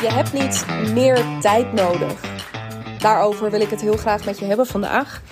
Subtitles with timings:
[0.00, 2.20] Je hebt niet meer tijd nodig.
[2.98, 5.22] Daarover wil ik het heel graag met je hebben vandaag.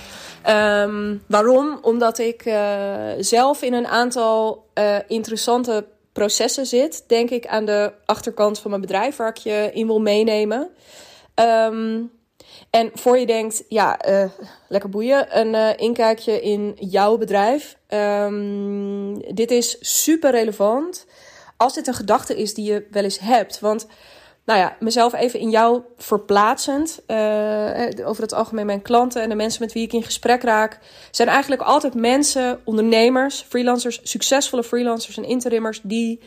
[0.48, 1.78] Um, waarom?
[1.82, 2.54] Omdat ik uh,
[3.18, 8.82] zelf in een aantal uh, interessante processen zit, denk ik, aan de achterkant van mijn
[8.82, 10.68] bedrijf, waar ik je in wil meenemen.
[11.34, 12.10] Um,
[12.70, 14.24] en voor je denkt, ja, uh,
[14.68, 17.76] lekker boeien, een uh, inkijkje in jouw bedrijf.
[17.88, 21.06] Um, dit is super relevant
[21.56, 23.60] als dit een gedachte is die je wel eens hebt.
[23.60, 23.86] Want,
[24.46, 27.02] nou ja, mezelf even in jou verplaatsend.
[27.06, 30.78] Uh, over het algemeen mijn klanten en de mensen met wie ik in gesprek raak.
[31.10, 35.80] Zijn eigenlijk altijd mensen, ondernemers, freelancers, succesvolle freelancers en interimmers.
[35.82, 36.20] Die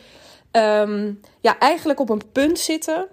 [0.52, 3.06] um, ja, eigenlijk op een punt zitten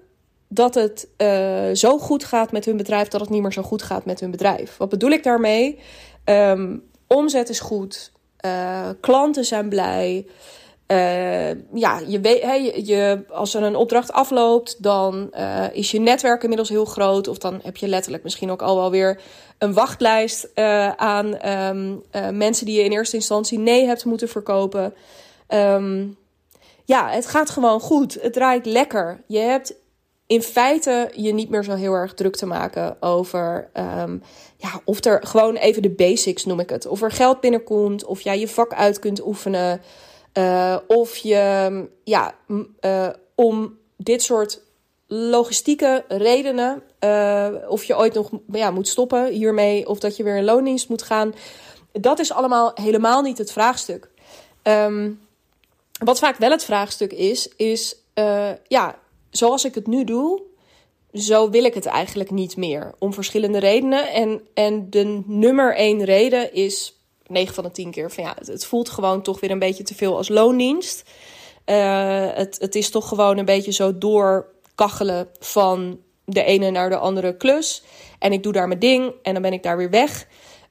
[0.48, 3.84] dat het uh, zo goed gaat met hun bedrijf dat het niet meer zo goed
[3.84, 4.78] gaat met hun bedrijf.
[4.78, 5.80] Wat bedoel ik daarmee?
[6.26, 8.12] Um, omzet is goed,
[9.00, 10.26] klanten zijn blij.
[10.92, 15.34] Uh, ja, je weet, hey, je, als er een opdracht afloopt, dan
[15.74, 17.28] is je netwerk inmiddels heel groot.
[17.28, 19.22] Of dan heb je letterlijk misschien ook al wel weer
[19.58, 20.50] een wachtlijst
[20.96, 22.02] aan um,
[22.38, 24.94] mensen die je in eerste instantie nee hebt moeten verkopen.
[25.48, 26.18] Um,
[26.86, 28.18] ja, het gaat gewoon goed.
[28.22, 29.24] Het draait lekker.
[29.28, 29.76] Je hebt
[30.28, 34.24] in feite je niet meer zo heel erg druk te maken over um,
[34.58, 36.86] ja, of er gewoon even de basics noem ik het.
[36.86, 39.82] Of er geld binnenkomt, of jij je vak uit kunt oefenen.
[40.38, 42.36] Uh, of je ja,
[42.82, 44.62] uh, om dit soort
[45.08, 50.38] logistieke redenen, uh, of je ooit nog ja, moet stoppen hiermee, of dat je weer
[50.38, 51.34] in loondienst moet gaan.
[51.92, 54.10] Dat is allemaal helemaal niet het vraagstuk.
[54.64, 55.20] Um,
[56.04, 57.96] wat vaak wel het vraagstuk is, is
[58.68, 59.00] ja,
[59.30, 60.42] zoals ik het nu doe,
[61.14, 62.94] zo wil ik het eigenlijk niet meer.
[63.00, 64.12] Om verschillende redenen.
[64.12, 66.97] En, en de nummer één reden is
[67.30, 69.96] 9 van de 10 keer van ja, het, voelt gewoon toch weer een beetje te
[69.96, 71.04] veel als loondienst.
[71.66, 76.98] Uh, het, het is toch gewoon een beetje zo doorkachelen van de ene naar de
[76.98, 77.84] andere klus.
[78.20, 80.28] En ik doe daar mijn ding en dan ben ik daar weer weg.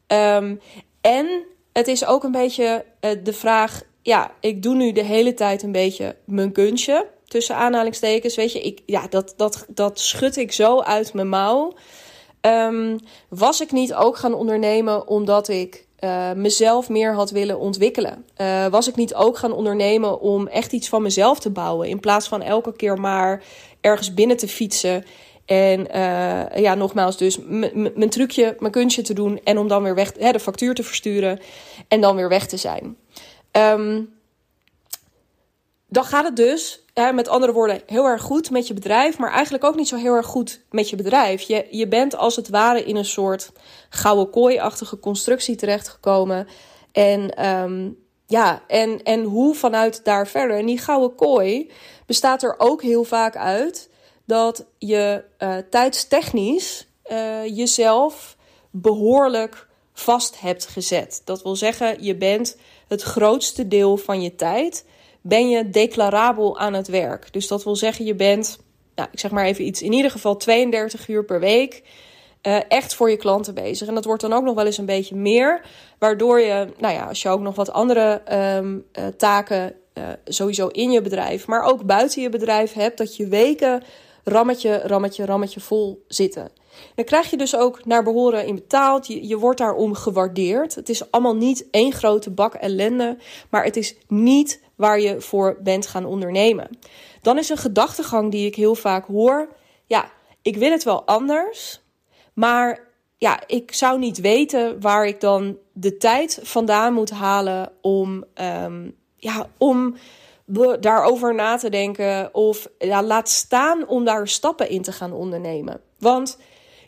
[0.06, 0.60] Um,
[1.00, 5.34] en het is ook een beetje uh, de vraag: ja, ik doe nu de hele
[5.34, 8.36] tijd een beetje mijn kunstje tussen aanhalingstekens.
[8.36, 11.72] Weet je, ik, ja, dat, dat, dat schud ik zo uit mijn mouw.
[12.40, 18.24] Um, was ik niet ook gaan ondernemen omdat ik uh, mezelf meer had willen ontwikkelen?
[18.40, 21.88] Uh, was ik niet ook gaan ondernemen om echt iets van mezelf te bouwen?
[21.88, 23.42] In plaats van elke keer maar
[23.80, 25.04] ergens binnen te fietsen.
[25.44, 27.38] En uh, ja, nogmaals, dus
[27.94, 29.40] mijn trucje, mijn kunstje te doen.
[29.44, 31.40] En om dan weer weg, hè, de factuur te versturen.
[31.88, 32.96] En dan weer weg te zijn.
[33.52, 34.14] Um,
[35.88, 39.32] dan gaat het dus, hè, met andere woorden, heel erg goed met je bedrijf, maar
[39.32, 41.42] eigenlijk ook niet zo heel erg goed met je bedrijf.
[41.42, 43.52] Je, je bent als het ware in een soort
[43.88, 46.46] gouden kooi-achtige constructie terechtgekomen.
[46.92, 50.58] En um, ja, en, en hoe vanuit daar verder.
[50.58, 51.70] En die gouden kooi
[52.06, 53.90] bestaat er ook heel vaak uit
[54.24, 58.36] dat je uh, tijdstechnisch uh, jezelf
[58.70, 61.22] behoorlijk vast hebt gezet.
[61.24, 62.56] Dat wil zeggen, je bent
[62.88, 64.84] het grootste deel van je tijd
[65.28, 67.32] ben je declarabel aan het werk.
[67.32, 68.58] Dus dat wil zeggen, je bent,
[68.94, 71.82] ik zeg maar even iets, in ieder geval 32 uur per week
[72.46, 73.88] uh, echt voor je klanten bezig.
[73.88, 75.60] En dat wordt dan ook nog wel eens een beetje meer,
[75.98, 78.22] waardoor je, nou ja, als je ook nog wat andere
[78.56, 83.16] um, uh, taken uh, sowieso in je bedrijf, maar ook buiten je bedrijf hebt, dat
[83.16, 83.82] je weken
[84.24, 86.50] rammetje, rammetje, rammetje vol zitten.
[86.94, 89.06] Dan krijg je dus ook naar behoren in betaald.
[89.06, 90.74] Je, je wordt daarom gewaardeerd.
[90.74, 93.16] Het is allemaal niet één grote bak ellende,
[93.50, 96.78] maar het is niet waar je voor bent gaan ondernemen.
[97.22, 99.48] Dan is een gedachtegang die ik heel vaak hoor:
[99.86, 100.10] ja,
[100.42, 101.80] ik wil het wel anders,
[102.32, 102.86] maar
[103.18, 108.96] ja, ik zou niet weten waar ik dan de tijd vandaan moet halen om, um,
[109.16, 109.96] ja, om
[110.80, 115.80] daarover na te denken of ja, laat staan om daar stappen in te gaan ondernemen.
[115.98, 116.38] Want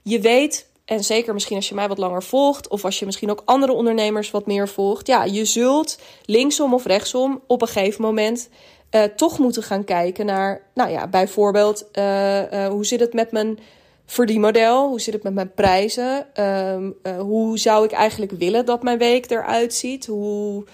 [0.03, 3.31] je weet, en zeker misschien als je mij wat langer volgt, of als je misschien
[3.31, 8.03] ook andere ondernemers wat meer volgt, ja, je zult linksom of rechtsom op een gegeven
[8.03, 8.49] moment
[8.91, 13.33] uh, toch moeten gaan kijken naar, nou ja, bijvoorbeeld, uh, uh, hoe zit het met
[13.33, 13.59] mijn
[14.07, 14.89] verdienmodel?
[14.89, 16.27] Hoe zit het met mijn prijzen?
[16.45, 20.07] Um, hoe zou ik eigenlijk willen dat mijn week eruit ziet?
[20.07, 20.65] Hoe.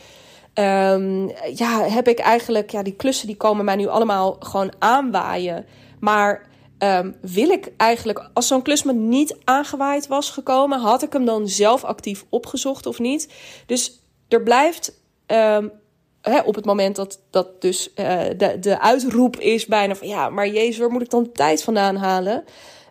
[0.54, 5.66] Um, ja, heb ik eigenlijk, ja, die klussen die komen mij nu allemaal gewoon aanwaaien.
[6.00, 6.46] Maar
[6.84, 11.24] Um, wil ik eigenlijk, als zo'n klus me niet aangewaaid was gekomen, had ik hem
[11.24, 13.32] dan zelf actief opgezocht of niet?
[13.66, 15.00] Dus er blijft
[16.24, 20.28] hè, op het moment dat, dat dus uh, de, de uitroep is bijna van ja,
[20.28, 22.44] maar Jezus, waar moet ik dan tijd vandaan halen?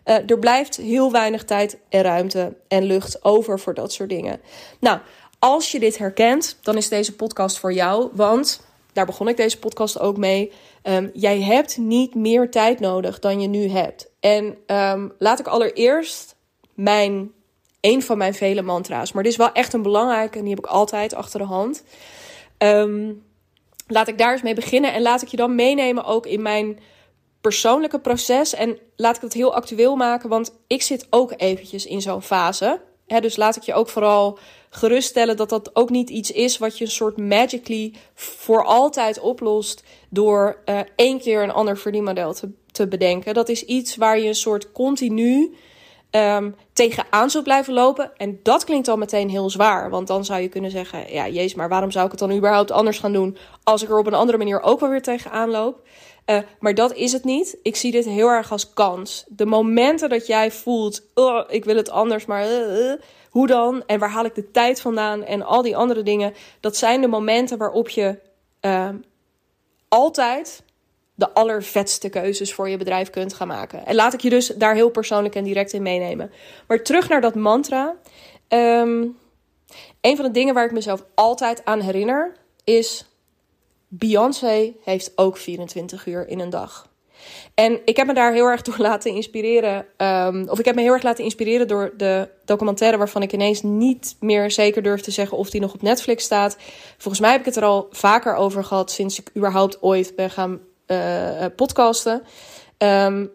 [0.04, 4.40] Uh, er blijft heel weinig tijd en ruimte en lucht over voor dat soort dingen.
[4.80, 4.98] Nou,
[5.38, 8.63] als je dit herkent, dan is deze podcast voor jou, want
[8.94, 10.52] daar begon ik deze podcast ook mee.
[10.82, 14.10] Ehm, jij hebt niet meer tijd nodig dan je nu hebt.
[14.20, 16.36] En um, laat ik allereerst
[16.74, 17.32] mijn,
[17.80, 20.64] een van mijn vele mantra's, maar dit is wel echt een belangrijke en die heb
[20.64, 21.84] ik altijd achter de hand.
[22.58, 23.24] Um,
[23.86, 26.78] laat ik daar eens mee beginnen en laat ik je dan meenemen ook in mijn
[27.40, 28.54] persoonlijke proces.
[28.54, 32.80] En laat ik het heel actueel maken, want ik zit ook eventjes in zo'n fase.
[33.06, 34.38] dus laat ik je ook vooral
[34.74, 39.82] geruststellen dat dat ook niet iets is wat je een soort magically voor altijd oplost
[40.08, 43.34] door uh, één keer een ander verdienmodel te, te bedenken.
[43.34, 45.54] Dat is iets waar je een soort continu
[46.10, 48.10] um, tegenaan zult blijven lopen.
[48.16, 49.90] En dat klinkt al meteen heel zwaar.
[49.90, 52.70] Want dan zou je kunnen zeggen: ja, jezus, maar waarom zou ik het dan überhaupt
[52.70, 55.82] anders gaan doen als ik er op een andere manier ook wel weer tegenaan loop?
[56.26, 57.58] Uh, maar dat is het niet.
[57.62, 59.24] Ik zie dit heel erg als kans.
[59.28, 62.92] De momenten dat jij voelt: oh, ik wil het anders, maar uh,
[63.34, 63.82] hoe dan?
[63.86, 65.24] En waar haal ik de tijd vandaan?
[65.24, 66.34] En al die andere dingen.
[66.60, 68.18] Dat zijn de momenten waarop je
[68.60, 68.88] uh,
[69.88, 70.62] altijd
[71.14, 73.86] de allervetste keuzes voor je bedrijf kunt gaan maken.
[73.86, 76.32] En laat ik je dus daar heel persoonlijk en direct in meenemen.
[76.66, 77.94] Maar terug naar dat mantra.
[78.48, 79.16] Um,
[80.00, 83.06] een van de dingen waar ik mezelf altijd aan herinner is:
[83.88, 86.92] Beyoncé heeft ook 24 uur in een dag.
[87.54, 89.86] En ik heb me daar heel erg door laten inspireren.
[89.96, 93.62] Um, of ik heb me heel erg laten inspireren door de documentaire waarvan ik ineens
[93.62, 96.56] niet meer zeker durf te zeggen of die nog op Netflix staat.
[96.98, 100.30] Volgens mij heb ik het er al vaker over gehad sinds ik überhaupt ooit ben
[100.30, 102.22] gaan uh, podcasten.
[102.78, 103.30] Um,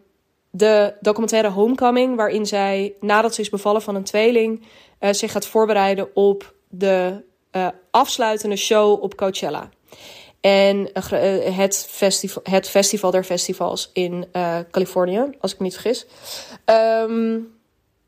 [0.51, 4.65] de documentaire Homecoming, waarin zij nadat ze is bevallen van een tweeling,
[4.99, 9.69] uh, zich gaat voorbereiden op de uh, afsluitende show op Coachella.
[10.41, 14.27] En het, festival, het festival der festivals in
[14.71, 16.05] Californië, als ik me niet vergis.
[16.65, 17.59] Um,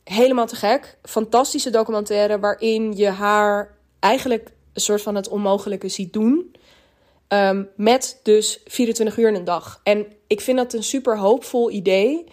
[0.03, 0.97] helemaal te gek.
[1.03, 6.55] Fantastische documentaire waarin je haar eigenlijk een soort van het onmogelijke ziet doen.
[7.27, 9.79] Um, met dus 24 uur in een dag.
[9.83, 12.25] En ik vind dat een super hoopvol idee.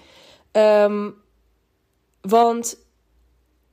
[0.53, 1.15] Um,
[2.21, 2.79] want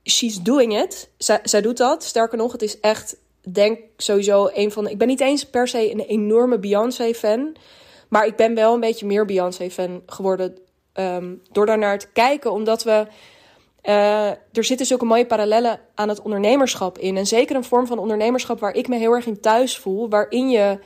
[0.04, 1.10] she's doing it.
[1.18, 2.04] Zij, zij doet dat.
[2.04, 3.16] Sterker nog, het is echt,
[3.52, 4.90] denk sowieso een van de.
[4.90, 7.56] Ik ben niet eens per se een enorme Beyoncé-fan.
[8.08, 10.58] Maar ik ben wel een beetje meer Beyoncé-fan geworden.
[10.94, 12.52] Um, door daarnaar te kijken.
[12.52, 13.06] Omdat we.
[13.82, 17.16] Uh, er zitten zulke mooie parallellen aan het ondernemerschap in.
[17.16, 20.08] En zeker een vorm van ondernemerschap waar ik me heel erg in thuis voel.
[20.08, 20.78] Waarin je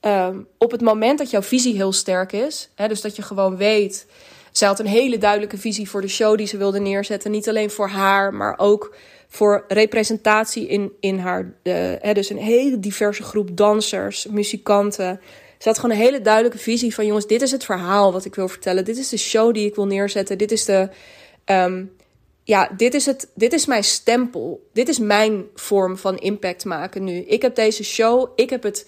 [0.00, 3.56] um, op het moment dat jouw visie heel sterk is, hè, dus dat je gewoon
[3.56, 4.06] weet.
[4.52, 7.30] Zij had een hele duidelijke visie voor de show die ze wilde neerzetten.
[7.30, 8.94] Niet alleen voor haar, maar ook
[9.28, 11.54] voor representatie in, in haar.
[11.62, 15.20] De, dus een hele diverse groep dansers, muzikanten.
[15.58, 18.34] Ze had gewoon een hele duidelijke visie van: jongens, dit is het verhaal wat ik
[18.34, 18.84] wil vertellen.
[18.84, 20.38] Dit is de show die ik wil neerzetten.
[20.38, 20.88] Dit is de.
[21.44, 21.94] Um,
[22.44, 24.68] ja, dit is, het, dit is mijn stempel.
[24.72, 27.16] Dit is mijn vorm van impact maken nu.
[27.16, 28.86] Ik heb deze show, ik heb het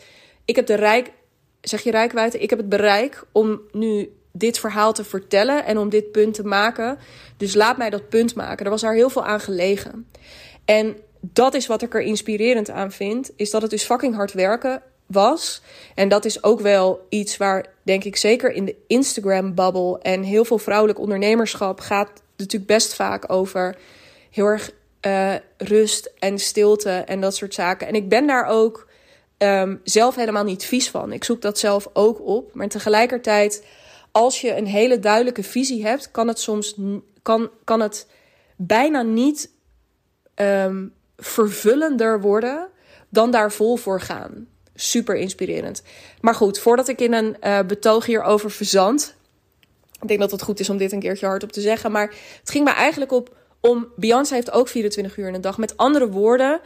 [0.48, 1.12] ik heb de rijk,
[1.60, 5.88] zeg je rijkwijde, ik heb het bereik om nu dit verhaal te vertellen en om
[5.88, 6.98] dit punt te maken.
[7.36, 8.64] Dus laat mij dat punt maken.
[8.64, 10.06] Er was daar heel veel aan gelegen.
[10.64, 14.32] En dat is wat ik er inspirerend aan vind, is dat het dus fucking hard
[14.32, 15.62] werken was.
[15.94, 20.44] En dat is ook wel iets waar, denk ik, zeker in de Instagram-bubble en heel
[20.44, 23.76] veel vrouwelijk ondernemerschap gaat natuurlijk best vaak over
[24.30, 24.70] heel erg
[25.06, 27.86] uh, rust en stilte en dat soort zaken.
[27.86, 28.88] En ik ben daar ook
[29.38, 31.12] um, zelf helemaal niet vies van.
[31.12, 32.54] Ik zoek dat zelf ook op.
[32.54, 33.64] Maar tegelijkertijd,
[34.18, 36.74] als je een hele duidelijke visie hebt, kan het soms
[37.22, 38.06] kan, kan het
[38.56, 39.50] bijna niet
[40.34, 42.68] um, vervullender worden
[43.08, 44.48] dan daar vol voor gaan.
[44.74, 45.82] Super inspirerend.
[46.20, 49.14] Maar goed, voordat ik in een uh, betoog hierover verzand.
[50.00, 51.92] Ik denk dat het goed is om dit een keertje hardop te zeggen.
[51.92, 53.88] Maar het ging me eigenlijk op om.
[53.96, 55.58] Beyoncé heeft ook 24 uur in een dag.
[55.58, 56.60] Met andere woorden,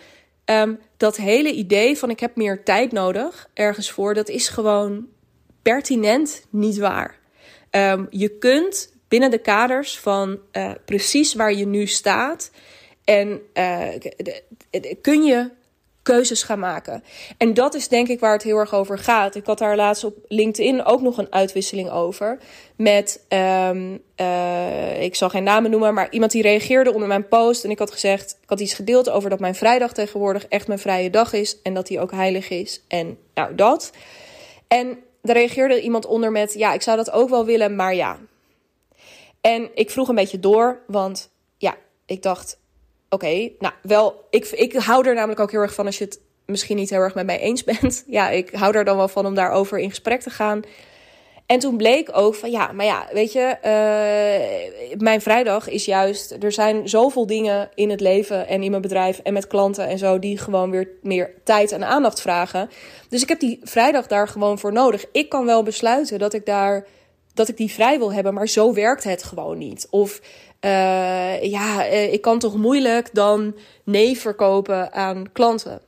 [0.44, 5.06] Um, dat hele idee van ik heb meer tijd nodig ergens voor, dat is gewoon
[5.62, 7.22] pertinent niet waar.
[7.76, 12.50] Um, je kunt binnen de kaders van uh, precies waar je nu staat
[13.05, 13.88] en uh,
[15.00, 15.50] kun je
[16.02, 17.05] keuzes gaan maken.
[17.38, 19.35] En dat is denk ik waar het heel erg over gaat.
[19.35, 22.38] Ik had daar laatst op LinkedIn ook nog een uitwisseling over.
[22.76, 27.64] Met, um, uh, ik zal geen namen noemen, maar iemand die reageerde onder mijn post.
[27.64, 30.79] En ik had gezegd, ik had iets gedeeld over dat mijn vrijdag tegenwoordig echt mijn
[30.79, 31.62] vrije dag is.
[31.62, 32.83] En dat die ook heilig is.
[32.88, 33.93] En nou, dat.
[34.69, 38.19] En daar reageerde iemand onder met, ja, ik zou dat ook wel willen, maar ja.
[39.41, 41.76] En ik vroeg een beetje door, want ja,
[42.07, 42.61] ik dacht,
[43.12, 46.21] Oké, nou wel, ik, ik hou er namelijk ook heel erg van als je het
[46.47, 48.05] misschien niet heel erg met mij eens bent.
[48.07, 50.62] Ja, ik hou er dan wel van om daarover in gesprek te gaan.
[51.52, 56.37] En toen bleek ook van ja, maar ja, weet je, uh, mijn vrijdag is juist.
[56.40, 59.99] Er zijn zoveel dingen in het leven en in mijn bedrijf en met klanten en
[59.99, 62.71] zo die gewoon weer meer tijd en aandacht vragen.
[63.09, 65.04] Dus ik heb die vrijdag daar gewoon voor nodig.
[65.12, 66.87] Ik kan wel besluiten dat ik daar
[67.35, 69.87] dat ik die vrij wil hebben, maar zo werkt het gewoon niet.
[69.90, 70.21] Of
[70.61, 75.80] uh, ja, uh, ik kan toch moeilijk dan nee verkopen aan klanten.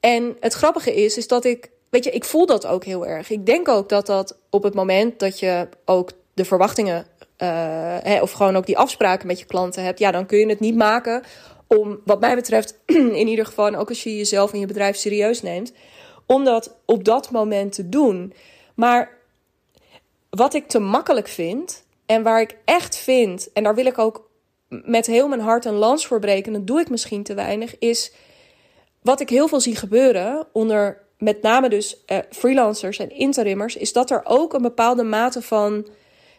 [0.00, 3.30] En het grappige is, is dat ik weet je, ik voel dat ook heel erg.
[3.30, 7.06] Ik denk ook dat dat op het moment dat je ook de verwachtingen,
[7.38, 7.48] uh,
[8.02, 10.60] hè, of gewoon ook die afspraken met je klanten hebt, ja, dan kun je het
[10.60, 11.22] niet maken
[11.66, 12.78] om, wat mij betreft,
[13.22, 15.72] in ieder geval, ook als je jezelf en je bedrijf serieus neemt,
[16.26, 18.32] om dat op dat moment te doen.
[18.74, 19.18] Maar
[20.30, 24.28] wat ik te makkelijk vind, en waar ik echt vind, en daar wil ik ook
[24.68, 28.12] met heel mijn hart een lans voor breken, dat doe ik misschien te weinig, is
[29.02, 33.92] wat ik heel veel zie gebeuren onder met name dus uh, freelancers en interimmers, is
[33.92, 35.86] dat er ook een bepaalde mate van,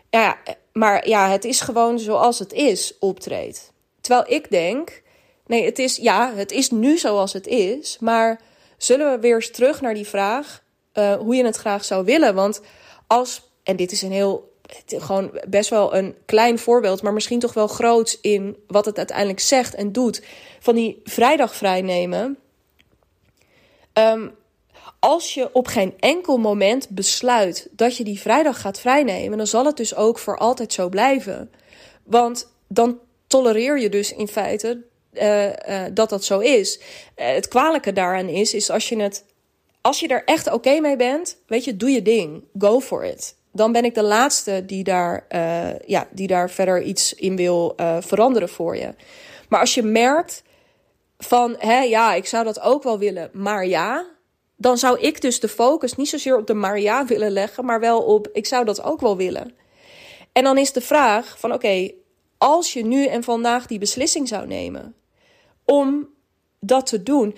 [0.10, 0.38] ja,
[0.74, 3.72] maar ja, het is gewoon zoals het is, optreedt.
[4.02, 5.02] Terwijl ik denk,
[5.46, 8.42] nee, het is, ja, het is nu zoals het is, maar
[8.78, 12.36] zullen we weer eens terug naar die vraag uh, hoe je het graag zou willen?
[12.36, 12.62] Want
[13.08, 14.54] als, en dit is een heel,
[14.86, 19.40] gewoon best wel een klein voorbeeld, maar misschien toch wel groot in wat het uiteindelijk
[19.40, 20.22] zegt en doet,
[20.60, 22.38] van die vrijdag vrijnemen.
[23.94, 24.36] Um,
[25.08, 29.66] als je op geen enkel moment besluit dat je die vrijdag gaat vrijnemen, dan zal
[29.66, 31.52] het dus ook voor altijd zo blijven.
[32.04, 34.82] Want dan tolereer je dus in feite
[35.14, 35.52] uh, uh,
[35.94, 36.80] dat dat zo is.
[36.80, 39.26] Uh, het kwalijke daaraan is, is als je het,
[39.82, 43.36] als je er echt oké mee bent, weet je, doe je ding, go for it.
[43.52, 45.26] Dan ben ik de laatste die daar,
[45.86, 48.94] ja, die daar verder iets in wil veranderen voor je.
[49.50, 50.44] Maar als je merkt
[51.18, 54.17] van, hè, ja, ik zou dat ook wel willen, maar ja,
[54.58, 58.02] dan zou ik dus de focus niet zozeer op de Maria willen leggen, maar wel
[58.02, 59.56] op ik zou dat ook wel willen.
[60.32, 61.92] En dan is de vraag van oké,
[62.38, 64.96] als je nu en vandaag die beslissing zou nemen
[65.66, 66.10] om
[66.60, 67.36] dat te doen,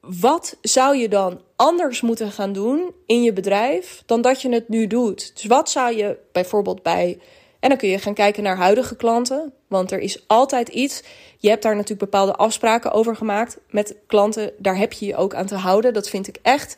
[0.00, 4.68] wat zou je dan anders moeten gaan doen in je bedrijf dan dat je het
[4.68, 5.30] nu doet?
[5.34, 7.18] Dus wat zou je bijvoorbeeld bij
[7.60, 11.02] en dan kun je gaan kijken naar huidige klanten, want er is altijd iets.
[11.38, 14.52] Je hebt daar natuurlijk bepaalde afspraken over gemaakt met klanten.
[14.58, 15.94] Daar heb je je ook aan te houden.
[15.94, 16.76] Dat vind ik echt.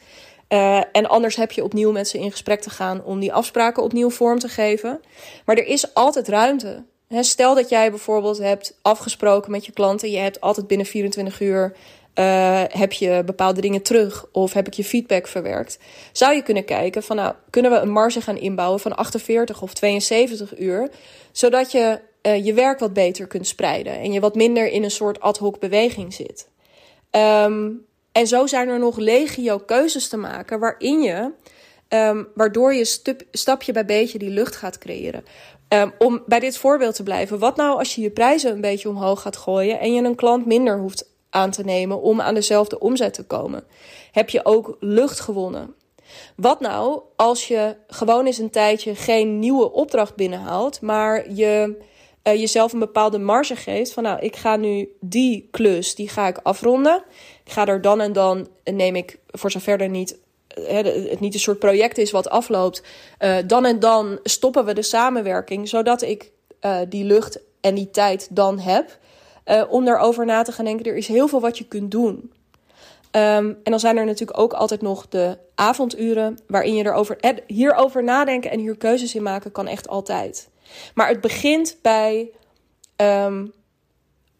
[0.49, 3.83] Uh, en anders heb je opnieuw met ze in gesprek te gaan om die afspraken
[3.83, 5.01] opnieuw vorm te geven.
[5.45, 6.83] Maar er is altijd ruimte.
[7.09, 10.11] stel dat jij bijvoorbeeld hebt afgesproken met je klanten.
[10.11, 11.77] Je hebt altijd binnen 24 uur
[12.14, 15.79] uh, heb je bepaalde dingen terug of heb ik je feedback verwerkt?
[16.12, 19.75] Zou je kunnen kijken van nou, kunnen we een marge gaan inbouwen van 48 of
[19.75, 20.90] 72 uur,
[21.33, 24.90] zodat je uh, je werk wat beter kunt spreiden en je wat minder in een
[24.90, 26.49] soort ad hoc beweging zit.
[27.11, 31.31] Um, en zo zijn er nog legio keuzes te maken waarin je,
[31.88, 33.00] um, waardoor je
[33.31, 35.25] stapje bij beetje die lucht gaat creëren.
[35.69, 38.88] Um, om bij dit voorbeeld te blijven, wat nou als je je prijzen een beetje
[38.88, 42.79] omhoog gaat gooien en je een klant minder hoeft aan te nemen om aan dezelfde
[42.79, 43.65] omzet te komen?
[44.13, 45.75] Heb je ook lucht gewonnen?
[46.37, 51.77] Wat nou als je gewoon eens een tijdje geen nieuwe opdracht binnenhaalt, maar je
[52.25, 56.27] uh, jezelf een bepaalde marge geeft van nou, ik ga nu die klus, die ga
[56.27, 57.03] ik afronden.
[57.45, 60.19] Ik ga er dan en dan, neem ik voor zover er niet
[60.59, 60.77] uh,
[61.11, 62.83] het niet een soort project is wat afloopt,
[63.19, 66.31] uh, dan en dan stoppen we de samenwerking, zodat ik
[66.89, 68.99] die lucht en die tijd dan heb
[69.47, 70.87] uh, om daarover na te gaan denken.
[70.87, 72.32] Er is heel veel wat je kunt doen.
[73.12, 78.04] Um, en dan zijn er natuurlijk ook altijd nog de avonduren waarin je erover, hierover
[78.04, 80.49] nadenken en hier keuzes in maken kan echt altijd.
[80.94, 82.30] Maar het begint bij
[82.97, 83.52] um,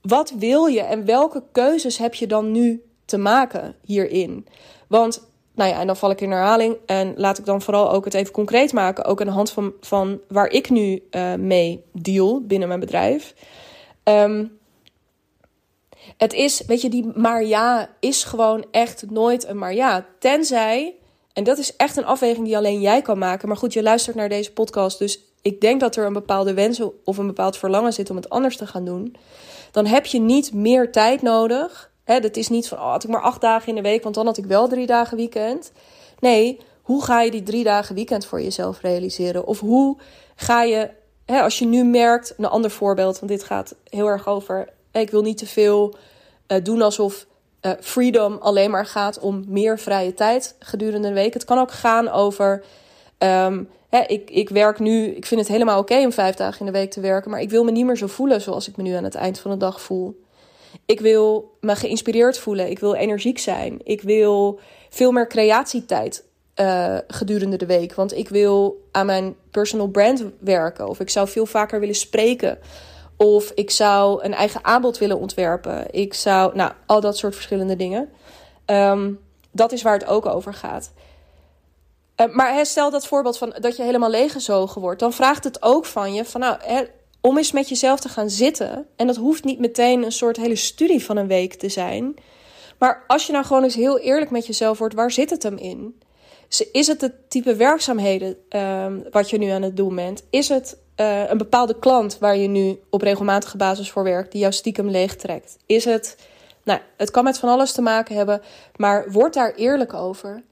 [0.03, 4.47] wat wil je en welke keuzes heb je dan nu te maken hierin?
[4.87, 8.05] Want, nou ja, en dan val ik in herhaling en laat ik dan vooral ook
[8.05, 11.85] het even concreet maken, ook aan de hand van, van waar ik nu uh, mee
[11.93, 13.35] deal binnen mijn bedrijf.
[14.05, 14.59] Um,
[16.21, 20.07] het is, weet je, die maar ja is gewoon echt nooit een maar ja.
[20.19, 20.95] Tenzij,
[21.33, 23.49] en dat is echt een afweging die alleen jij kan maken.
[23.49, 26.83] Maar goed, je luistert naar deze podcast, dus ik denk dat er een bepaalde wens
[27.05, 29.17] of een bepaald verlangen zit om het anders te gaan doen.
[29.71, 31.91] Dan heb je niet meer tijd nodig.
[32.05, 34.15] Hè, dat is niet van, oh, had ik maar acht dagen in de week, want
[34.15, 35.73] dan had ik wel drie dagen weekend.
[36.19, 39.47] Nee, hoe ga je die drie dagen weekend voor jezelf realiseren?
[39.47, 39.97] Of hoe
[40.37, 40.91] ga je,
[41.27, 45.23] als je nu merkt, een ander voorbeeld, want dit gaat heel erg over ik wil
[45.23, 45.95] niet te veel
[46.63, 47.27] doen alsof
[47.63, 51.35] uh, freedom alleen maar gaat om meer vrije tijd gedurende de week.
[51.35, 52.65] Het kan ook gaan over.
[53.19, 56.67] Um, hè, ik, ik werk nu, ik vind het helemaal oké om vijf dagen in
[56.67, 58.83] de week te werken, maar ik wil me niet meer zo voelen zoals ik me
[58.83, 60.21] nu aan het eind van de dag voel.
[60.87, 62.71] Ik wil me geïnspireerd voelen.
[62.71, 63.81] Ik wil energiek zijn.
[63.85, 66.25] Ik wil veel meer creatietijd
[66.57, 67.95] uh, gedurende de week.
[67.95, 70.89] Want ik wil aan mijn personal brand werken.
[70.89, 72.59] Of ik zou veel vaker willen spreken.
[73.23, 75.87] Of ik zou een eigen aanbod willen ontwerpen.
[75.91, 78.11] Ik zou, nou, al dat soort verschillende dingen.
[78.67, 80.93] Um, dat is waar het ook over gaat.
[82.17, 85.01] Uh, maar stel dat voorbeeld van dat je helemaal leeggezogen wordt.
[85.01, 86.59] Dan vraagt het ook van je van, nou,
[87.21, 88.87] om eens met jezelf te gaan zitten.
[88.97, 92.15] En dat hoeft niet meteen een soort hele studie van een week te zijn.
[92.79, 95.57] Maar als je nou gewoon eens heel eerlijk met jezelf wordt, waar zit het hem
[95.57, 96.01] in?
[96.73, 100.23] Is het het type werkzaamheden um, wat je nu aan het doen bent?
[100.31, 104.41] Is het uh, een bepaalde klant waar je nu op regelmatige basis voor werkt, die
[104.41, 105.57] jou stiekem leegtrekt?
[105.67, 106.17] Is het,
[106.63, 108.43] nou, het kan met van alles te maken hebben,
[108.77, 110.43] maar word daar eerlijk over.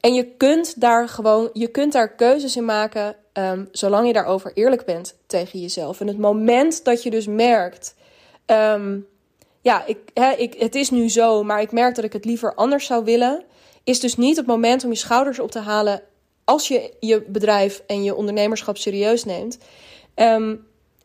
[0.00, 4.50] En je kunt daar gewoon, je kunt daar keuzes in maken, um, zolang je daarover
[4.54, 6.00] eerlijk bent tegen jezelf.
[6.00, 7.94] En het moment dat je dus merkt,
[8.46, 9.06] um,
[9.60, 9.98] ja, ik,
[10.36, 13.44] ik, het is nu zo, maar ik merk dat ik het liever anders zou willen
[13.88, 16.02] is dus niet het moment om je schouders op te halen
[16.48, 19.58] als je je bedrijf en je ondernemerschap serieus neemt.
[20.14, 20.56] Ehm,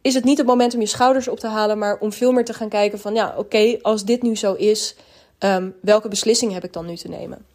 [0.01, 2.45] is het niet het moment om je schouders op te halen, maar om veel meer
[2.45, 4.95] te gaan kijken van ja, oké, als dit nu zo is,
[5.37, 7.45] ehm, welke beslissing heb ik dan nu te nemen?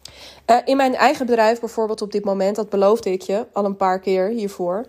[0.47, 3.75] Uh, in mijn eigen bedrijf bijvoorbeeld op dit moment, dat beloofde ik je al een
[3.75, 4.85] paar keer hiervoor.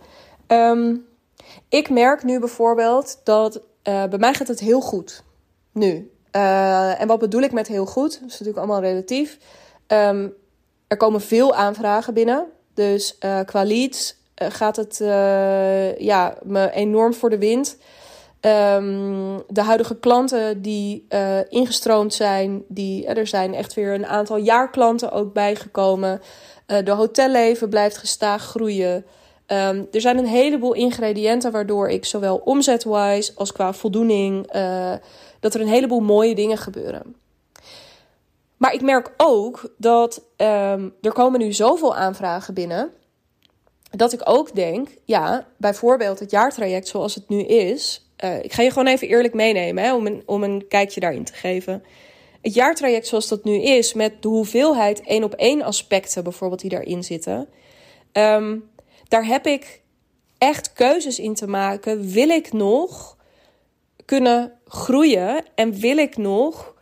[0.46, 1.06] Um,
[1.68, 5.22] ik merk nu bijvoorbeeld dat uh, bij mij gaat het heel goed.
[5.72, 6.10] Nu.
[6.36, 8.12] Uh, en wat bedoel ik met heel goed?
[8.12, 9.38] Dat is natuurlijk allemaal relatief.
[10.86, 12.46] Er komen veel aanvragen binnen.
[12.74, 17.76] Dus uh, qua leads uh, gaat het uh, ja, me enorm voor de wind.
[18.40, 21.06] Um, de huidige klanten die
[21.48, 26.20] ingestroomd zijn, die, er zijn echt weer een aantal jaarklanten ook bijgekomen.
[26.66, 29.04] de hotelleven blijft gestaag groeien.
[29.46, 34.52] Um, er zijn een heleboel ingrediënten waardoor ik zowel omzetwise als qua voldoening,
[35.40, 37.14] dat er een heleboel mooie dingen gebeuren.
[38.60, 42.92] Maar ik merk ook dat um, er komen nu zoveel aanvragen binnen.
[43.90, 48.10] Dat ik ook denk, ja, bijvoorbeeld het jaartraject zoals het nu is.
[48.24, 51.24] Uh, ik ga je gewoon even eerlijk meenemen hè, om, een, om een kijkje daarin
[51.24, 51.82] te geven.
[52.42, 56.70] Het jaartraject zoals dat nu is, met de hoeveelheid één op één aspecten bijvoorbeeld die
[56.70, 57.48] daarin zitten.
[58.12, 58.70] Um,
[59.08, 59.82] daar heb ik
[60.38, 62.10] echt keuzes in te maken.
[62.10, 63.16] Wil ik nog
[64.04, 66.78] kunnen groeien en wil ik nog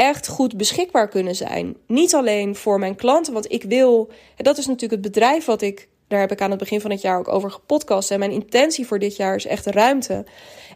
[0.00, 1.76] echt goed beschikbaar kunnen zijn.
[1.86, 5.62] Niet alleen voor mijn klanten, want ik wil, en dat is natuurlijk het bedrijf wat
[5.62, 8.10] ik, daar heb ik aan het begin van het jaar ook over gepodcast.
[8.10, 10.24] En mijn intentie voor dit jaar is echt ruimte.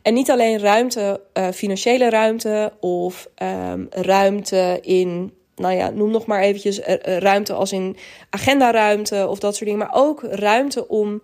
[0.03, 6.27] En niet alleen ruimte, uh, financiële ruimte of um, ruimte in, nou ja, noem nog
[6.27, 7.97] maar eventjes uh, ruimte als in
[8.31, 11.23] agendaruimte of dat soort dingen, maar ook ruimte om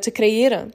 [0.00, 0.72] te creëren.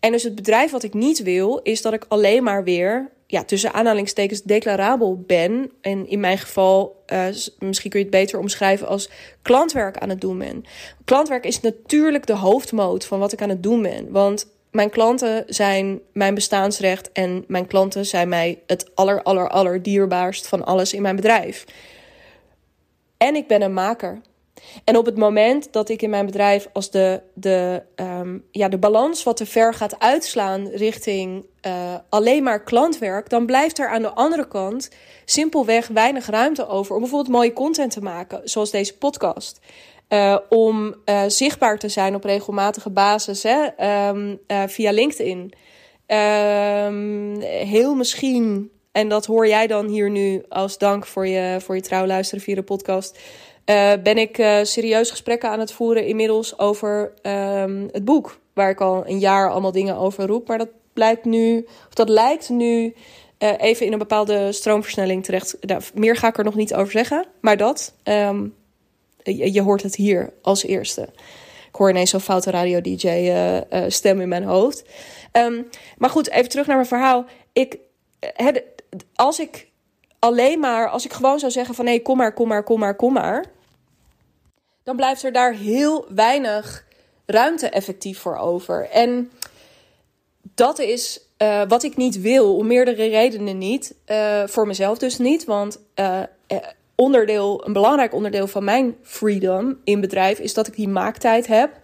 [0.00, 3.44] En dus het bedrijf wat ik niet wil, is dat ik alleen maar weer ja,
[3.44, 5.70] tussen aanhalingstekens declarabel ben.
[5.80, 7.26] En in mijn geval, uh,
[7.58, 9.10] misschien kun je het beter omschrijven als
[9.42, 10.64] klantwerk aan het doen ben.
[11.04, 14.10] Klantwerk is natuurlijk de hoofdmoot van wat ik aan het doen ben.
[14.10, 19.82] Want mijn klanten zijn mijn bestaansrecht en mijn klanten zijn mij het aller, aller, aller
[19.82, 21.64] dierbaarst van alles in mijn bedrijf.
[23.16, 24.20] En ik ben een maker.
[24.84, 28.78] En op het moment dat ik in mijn bedrijf als de, de, um, ja, de
[28.78, 34.02] balans wat te ver gaat uitslaan richting uh, alleen maar klantwerk, dan blijft er aan
[34.02, 34.90] de andere kant
[35.24, 39.60] simpelweg weinig ruimte over om bijvoorbeeld mooie content te maken, zoals deze podcast.
[40.08, 43.66] Uh, om uh, zichtbaar te zijn op regelmatige basis hè,
[44.08, 45.52] um, via LinkedIn.
[46.06, 51.74] Um, heel misschien, en dat hoor jij dan hier nu als dank voor je, voor
[51.74, 53.18] je trouw luisteren via de podcast.
[53.70, 58.38] Uh, ben ik uh, serieus gesprekken aan het voeren inmiddels over um, het boek.
[58.52, 60.48] Waar ik al een jaar allemaal dingen over roep.
[60.48, 62.94] Maar dat blijkt nu, of dat lijkt nu
[63.38, 65.56] uh, even in een bepaalde stroomversnelling terecht.
[65.60, 67.26] Nou, meer ga ik er nog niet over zeggen.
[67.40, 68.54] Maar dat, um,
[69.22, 71.02] je, hoort het hier als eerste.
[71.68, 74.84] Ik hoor ineens zo'n foute radio-dj stem in mijn hoofd.
[75.32, 77.24] Um, maar goed, even terug naar mijn verhaal.
[77.52, 77.78] Ik,
[79.14, 79.68] als ik
[80.18, 82.94] alleen maar, als ik gewoon zou zeggen van nee, kom maar, kom maar, kom maar,
[82.96, 83.54] kom maar
[84.86, 86.84] dan blijft er daar heel weinig
[87.24, 88.88] ruimte effectief voor over.
[88.90, 89.30] En
[90.54, 93.94] dat is uh, wat ik niet wil, om meerdere redenen niet.
[94.06, 96.22] Uh, voor mezelf dus niet, want uh,
[96.94, 101.80] onderdeel, een belangrijk onderdeel van mijn freedom in bedrijf is dat ik die maaktijd heb.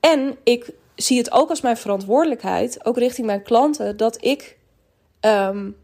[0.00, 4.58] En ik zie het ook als mijn verantwoordelijkheid, ook richting mijn klanten, dat ik
[5.20, 5.76] um,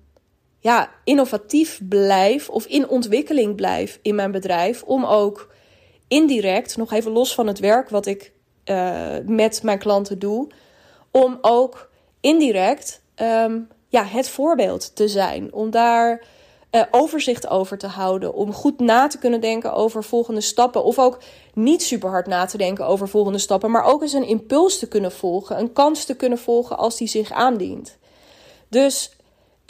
[0.59, 4.83] ja, innovatief blijf of in ontwikkeling blijf in mijn bedrijf.
[4.83, 5.57] Om ook
[6.09, 8.33] indirect, nog even los van het werk wat ik
[8.65, 10.49] uh, met mijn klanten doe,
[11.11, 11.91] om ook
[12.21, 15.53] indirect um, ja, het voorbeeld te zijn.
[15.53, 16.25] Om daar
[16.71, 18.35] uh, overzicht over te houden.
[18.35, 20.85] Om goed na te kunnen denken over volgende stappen.
[20.85, 21.19] Of ook
[21.55, 23.71] niet super hard na te denken over volgende stappen.
[23.71, 25.59] Maar ook eens een impuls te kunnen volgen.
[25.59, 27.97] Een kans te kunnen volgen als die zich aandient.
[28.69, 29.17] Dus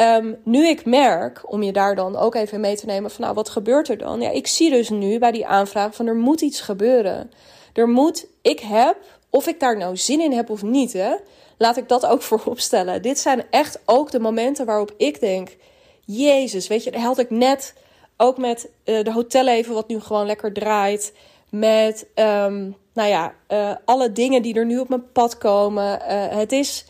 [0.00, 3.34] um, nu ik merk, om je daar dan ook even mee te nemen van nou
[3.34, 4.20] wat gebeurt er dan?
[4.20, 7.30] Ja, ik zie dus nu bij die aanvraag van er moet iets gebeuren.
[7.72, 8.96] Er moet, ik heb,
[9.30, 11.14] of ik daar nou zin in heb of niet, hè,
[11.58, 13.02] laat ik dat ook voorop stellen.
[13.02, 15.56] Dit zijn echt ook de momenten waarop ik denk
[16.04, 17.74] Jezus, weet je, daar had ik net
[18.16, 21.12] ook met uh, de hotelleven, wat nu gewoon lekker draait.
[21.50, 25.98] Met, um, nou ja, uh, alle dingen die er nu op mijn pad komen.
[26.00, 26.84] Uh, het is,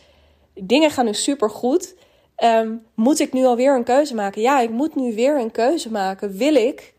[0.53, 1.95] dingen gaan nu super goed.
[2.43, 4.41] Um, moet ik nu alweer een keuze maken?
[4.41, 6.37] Ja, ik moet nu weer een keuze maken.
[6.37, 6.93] Wil ik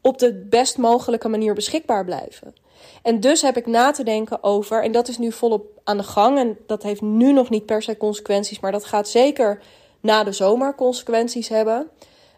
[0.00, 2.54] op de best mogelijke manier beschikbaar blijven?
[3.02, 6.02] En dus heb ik na te denken over, en dat is nu volop aan de
[6.02, 6.38] gang.
[6.38, 9.62] En dat heeft nu nog niet per se consequenties, maar dat gaat zeker
[10.00, 11.88] na de zomer consequenties hebben.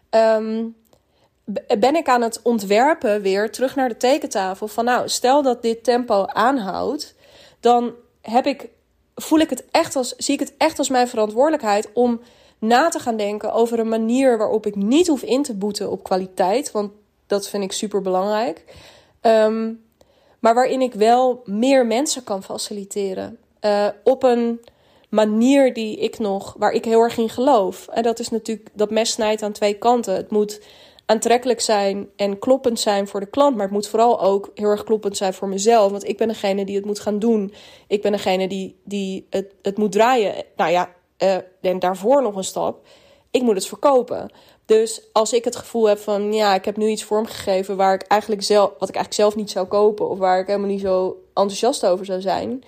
[0.09, 0.75] Um,
[1.79, 5.83] ben ik aan het ontwerpen weer terug naar de tekentafel van nou, stel dat dit
[5.83, 7.15] tempo aanhoudt,
[7.59, 8.69] dan heb ik,
[9.15, 12.21] voel ik het echt als, zie ik het echt als mijn verantwoordelijkheid om
[12.63, 16.03] na te gaan denken over een manier waarop ik niet hoef in te boeten op
[16.03, 16.91] kwaliteit, want
[17.27, 18.63] dat vind ik super belangrijk.
[19.21, 19.83] Um,
[20.39, 23.37] maar waarin ik wel meer mensen kan faciliteren.
[23.61, 24.61] Uh, op een
[25.09, 27.87] manier die ik nog, waar ik heel erg in geloof.
[27.87, 30.15] En dat is natuurlijk, dat mes snijdt aan twee kanten.
[30.15, 30.61] Het moet
[31.05, 34.83] aantrekkelijk zijn en kloppend zijn voor de klant, maar het moet vooral ook heel erg
[34.83, 35.91] kloppend zijn voor mezelf.
[35.91, 37.53] Want ik ben degene die het moet gaan doen.
[37.87, 40.45] Ik ben degene die, die het, het moet draaien.
[40.55, 42.87] Nou ja, uh, en daarvoor nog een stap.
[43.31, 44.31] Ik moet het verkopen.
[44.65, 48.01] Dus als ik het gevoel heb van ja, ik heb nu iets vormgegeven waar ik
[48.01, 51.17] eigenlijk zelf, wat ik eigenlijk zelf niet zou kopen, of waar ik helemaal niet zo
[51.27, 52.63] enthousiast over zou zijn,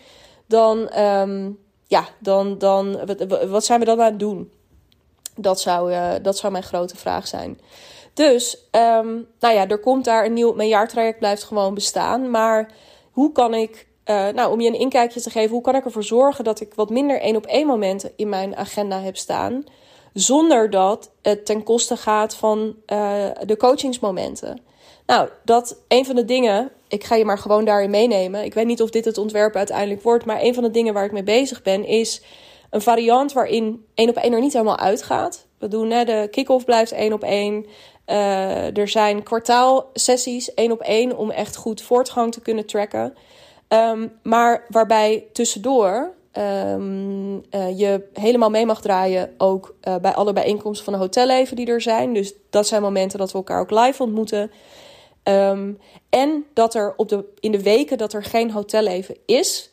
[0.45, 2.99] dan um, ja, dan, dan
[3.49, 4.51] wat, zijn we dan aan het doen?
[5.35, 7.59] Dat zou, uh, dat zou mijn grote vraag zijn.
[8.13, 10.53] Dus, um, nou ja, er komt daar een nieuw.
[10.53, 12.29] Mijn jaartraject blijft gewoon bestaan.
[12.29, 12.71] Maar
[13.11, 16.03] hoe kan ik, uh, nou, om je een inkijkje te geven, hoe kan ik ervoor
[16.03, 19.63] zorgen dat ik wat minder één op één momenten in mijn agenda heb staan?
[20.13, 24.61] Zonder dat het ten koste gaat van uh, de coachingsmomenten.
[25.05, 28.43] Nou, dat een van de dingen, ik ga je maar gewoon daarin meenemen.
[28.43, 31.05] Ik weet niet of dit het ontwerp uiteindelijk wordt, maar een van de dingen waar
[31.05, 32.21] ik mee bezig ben is
[32.69, 35.47] een variant waarin één op één er niet helemaal uitgaat.
[35.59, 37.65] We doen hè, de kick-off blijft één op één.
[38.07, 43.13] Uh, er zijn kwartaalsessies één op één om echt goed voortgang te kunnen tracken.
[43.69, 50.33] Um, maar waarbij tussendoor um, uh, je helemaal mee mag draaien ook uh, bij alle
[50.33, 52.13] bijeenkomsten van de hotelleven die er zijn.
[52.13, 54.51] Dus dat zijn momenten dat we elkaar ook live ontmoeten.
[55.23, 59.71] Um, en dat er op de, in de weken dat er geen hotelleven is,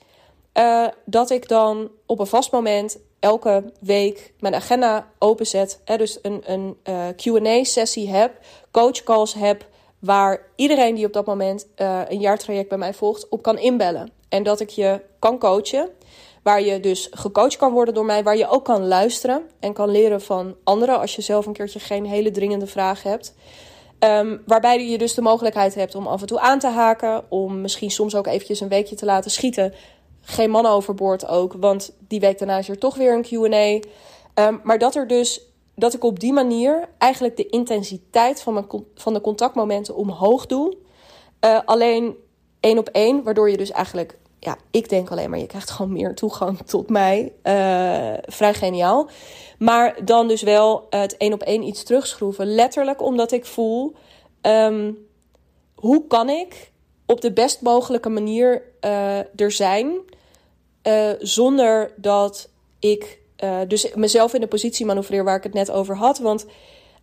[0.58, 5.80] uh, dat ik dan op een vast moment elke week mijn agenda openzet.
[5.84, 6.76] Hè, dus een, een
[7.16, 8.32] QA-sessie heb,
[8.70, 9.66] coachcalls heb,
[10.02, 14.10] waar iedereen die op dat moment uh, een jaartraject bij mij volgt, op kan inbellen.
[14.28, 15.88] En dat ik je kan coachen.
[16.42, 19.90] Waar je dus gecoacht kan worden door mij, waar je ook kan luisteren en kan
[19.90, 23.34] leren van anderen als je zelf een keertje geen hele dringende vraag hebt.
[23.98, 27.24] Um, waarbij je dus de mogelijkheid hebt om af en toe aan te haken.
[27.28, 29.74] Om misschien soms ook eventjes een weekje te laten schieten.
[30.20, 33.88] Geen man overboord ook, want die week daarna is er toch weer een QA.
[34.46, 35.51] Um, maar dat er dus
[35.82, 40.76] dat ik op die manier eigenlijk de intensiteit van, mijn, van de contactmomenten omhoog doe.
[41.44, 42.16] Uh, alleen
[42.60, 45.92] één op één, waardoor je dus eigenlijk, ja, ik denk alleen maar, je krijgt gewoon
[45.92, 47.32] meer toegang tot mij.
[47.42, 49.08] Uh, vrij geniaal.
[49.58, 52.54] Maar dan dus wel het één op één iets terugschroeven.
[52.54, 53.94] Letterlijk omdat ik voel,
[54.42, 55.06] um,
[55.74, 56.72] hoe kan ik
[57.06, 60.00] op de best mogelijke manier uh, er zijn,
[61.18, 65.96] zonder dat ik uh, dus mezelf in de positie manoeuvreer waar ik het net over
[65.96, 66.18] had.
[66.18, 66.46] Want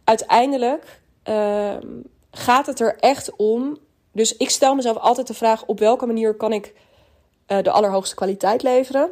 [0.03, 1.87] uiteindelijk ehm,
[2.31, 3.77] gaat het er echt om.
[4.11, 6.73] Dus ik stel mezelf altijd de vraag: op welke manier kan ik
[7.45, 9.09] de allerhoogste kwaliteit leveren?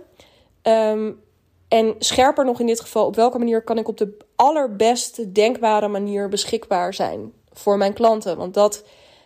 [0.64, 1.22] Um,
[1.68, 5.88] en scherper nog in dit geval, op welke manier kan ik op de allerbeste denkbare
[5.88, 8.38] manier beschikbaar zijn voor mijn klanten?
[8.38, 8.84] Want dat,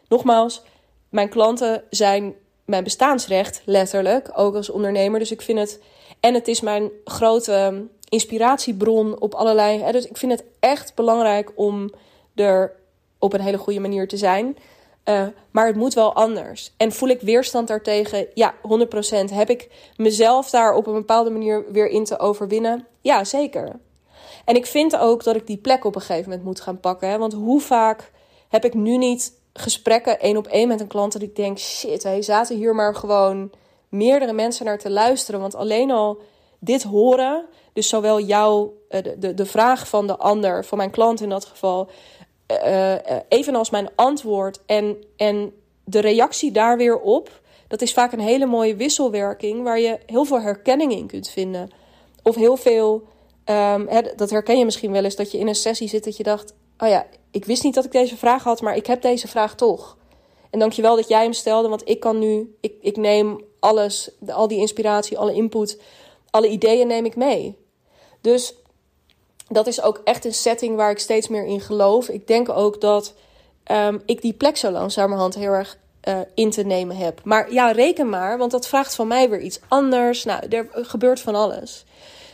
[0.07, 0.61] nogmaals,
[1.09, 2.35] mijn klanten zijn
[2.65, 5.19] mijn bestaansrecht, letterlijk, ook als ondernemer.
[5.19, 5.79] Dus ik vind het,
[6.21, 9.91] en het is mijn grote inspiratiebron op allerlei.
[9.91, 11.91] Dus ik vind het echt belangrijk om
[12.35, 12.75] er
[13.19, 14.57] op een hele goede manier te zijn.
[15.05, 16.73] Uh, maar het moet wel anders.
[16.77, 18.27] En voel ik weerstand daartegen?
[18.33, 18.57] Ja, 100%.
[19.33, 22.87] Heb ik mezelf daar op een bepaalde manier weer in te overwinnen?
[23.01, 23.79] Ja, zeker.
[24.45, 27.09] En ik vind ook dat ik die plek op een gegeven moment moet gaan pakken.
[27.09, 27.17] Hè?
[27.17, 28.11] Want hoe vaak
[28.49, 32.03] heb ik nu niet gesprekken één op één met een klant dat ik denk: shit,
[32.03, 33.51] hey, zaten hier maar gewoon
[33.91, 35.39] meerdere mensen naar te luisteren.
[35.39, 36.21] Want alleen al
[36.59, 41.21] dit horen, dus zowel jou, eh, de, de, vraag van de ander, van mijn klant
[41.21, 41.89] in dat geval,
[42.65, 42.95] uh,
[43.27, 48.45] evenals mijn antwoord en, en de reactie daar weer op, dat is vaak een hele
[48.45, 51.69] mooie wisselwerking waar je heel veel herkenning in kunt vinden.
[52.23, 53.03] Of heel veel,
[53.45, 56.23] um, dat herken je misschien wel eens, dat je in een sessie zit dat je
[56.23, 59.27] dacht: Oh ja, ik wist niet dat ik deze vraag had, maar ik heb deze
[59.27, 59.97] vraag toch.
[60.49, 64.47] En dankjewel dat jij hem stelde, want ik kan nu, ik, ik neem alles, al
[64.47, 65.81] die inspiratie, alle input,
[66.29, 67.57] alle ideeën neem ik mee.
[68.21, 68.53] Dus
[69.47, 72.09] dat is ook echt een setting waar ik steeds meer in geloof.
[72.09, 73.13] Ik denk ook dat
[73.71, 77.21] um, ik die plek zo langzamerhand heel erg uh, in te nemen heb.
[77.23, 80.23] Maar ja, reken maar, want dat vraagt van mij weer iets anders.
[80.23, 81.85] Nou, er gebeurt van alles.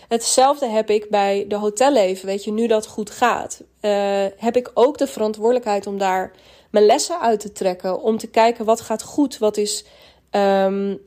[0.08, 2.26] Hetzelfde heb ik bij de hotelleven.
[2.26, 6.32] Weet je, nu dat goed gaat, uh, heb ik ook de verantwoordelijkheid om daar
[6.70, 8.02] mijn lessen uit te trekken.
[8.02, 9.86] Om te kijken wat gaat goed, wat is.
[10.32, 10.98] Um, uh,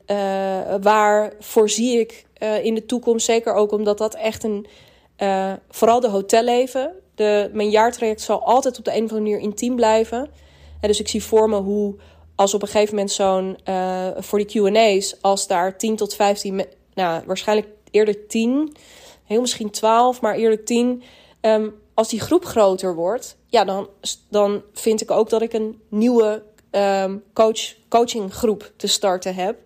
[0.80, 3.26] waar voorzie ik uh, in de toekomst.
[3.26, 4.66] Zeker ook omdat dat echt een.
[5.70, 6.92] vooral de hotelleven.
[7.14, 10.30] De, mijn jaartraject zal altijd op de een of andere manier intiem blijven.
[10.80, 11.94] En dus ik zie voor me hoe
[12.34, 13.58] als op een gegeven moment zo'n
[14.16, 18.76] voor die QA's, als daar 10 tot 15, nou waarschijnlijk eerder 10,
[19.24, 21.02] heel misschien 12, maar eerder 10.
[21.40, 23.88] Um, als die groep groter wordt, ja, dan,
[24.28, 29.58] dan vind ik ook dat ik een nieuwe um, coach, coachinggroep te starten heb.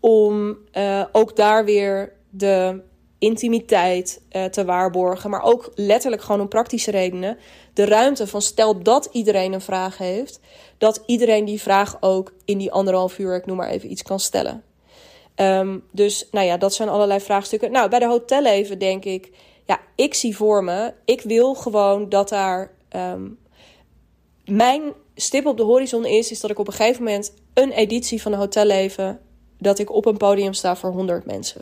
[0.00, 2.82] Om uh, ook daar weer de
[3.18, 5.30] intimiteit uh, te waarborgen.
[5.30, 7.38] Maar ook letterlijk gewoon om praktische redenen.
[7.72, 10.40] De ruimte van stel dat iedereen een vraag heeft.
[10.78, 14.20] Dat iedereen die vraag ook in die anderhalf uur, ik noem maar even iets, kan
[14.20, 14.62] stellen.
[15.36, 17.70] Um, dus nou ja, dat zijn allerlei vraagstukken.
[17.70, 19.30] Nou, bij de hotelleven denk ik,
[19.64, 22.70] ja, ik zie voor me, ik wil gewoon dat daar.
[22.96, 23.38] Um,
[24.44, 28.22] mijn stip op de horizon is, is dat ik op een gegeven moment een editie
[28.22, 29.20] van hotelleven.
[29.58, 31.60] dat ik op een podium sta voor 100 mensen.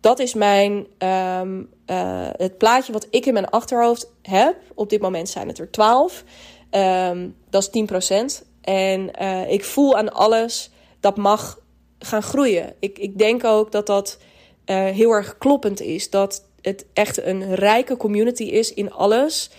[0.00, 4.56] Dat is mijn, um, uh, het plaatje wat ik in mijn achterhoofd heb.
[4.74, 6.24] Op dit moment zijn het er 12.
[6.70, 8.46] Um, dat is 10%.
[8.60, 11.58] En uh, ik voel aan alles dat mag
[11.98, 12.74] gaan groeien.
[12.78, 14.18] Ik, ik denk ook dat dat
[14.66, 16.10] uh, heel erg kloppend is.
[16.10, 19.50] Dat het echt een rijke community is in alles.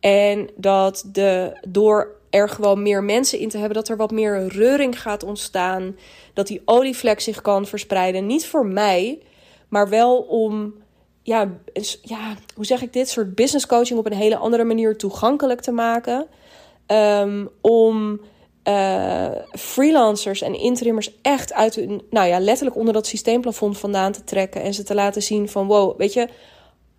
[0.00, 4.46] En dat de, door er gewoon meer mensen in te hebben, dat er wat meer
[4.46, 5.96] reuring gaat ontstaan.
[6.34, 8.26] Dat die olievlek zich kan verspreiden.
[8.26, 9.22] Niet voor mij,
[9.68, 10.74] maar wel om,
[11.22, 11.50] ja,
[12.02, 13.08] ja hoe zeg ik dit?
[13.08, 16.26] soort business coaching op een hele andere manier toegankelijk te maken.
[16.86, 18.20] Um, om
[18.64, 24.24] uh, freelancers en interimmers echt uit hun, nou ja, letterlijk onder dat systeemplafond vandaan te
[24.24, 26.20] trekken en ze te laten zien van wow, weet je,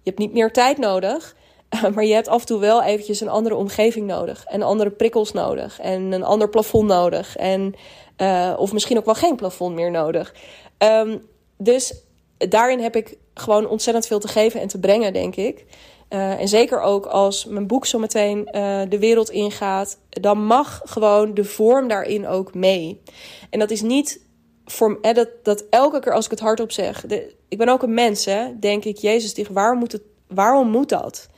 [0.01, 1.35] je hebt niet meer tijd nodig,
[1.93, 5.31] maar je hebt af en toe wel eventjes een andere omgeving nodig en andere prikkels
[5.31, 7.75] nodig en een ander plafond nodig en
[8.17, 10.35] uh, of misschien ook wel geen plafond meer nodig.
[10.77, 11.93] Um, dus
[12.37, 15.65] daarin heb ik gewoon ontzettend veel te geven en te brengen, denk ik.
[16.09, 20.81] Uh, en zeker ook als mijn boek zo meteen uh, de wereld ingaat, dan mag
[20.83, 23.01] gewoon de vorm daarin ook mee.
[23.49, 24.21] En dat is niet
[24.65, 27.05] voor, eh, dat, elke keer als ik het hardop zeg,
[27.47, 31.29] ik ben ook een mens, hè, denk ik, Jezus, waarom moet, het, waarom moet dat?